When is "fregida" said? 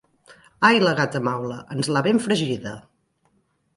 2.25-2.77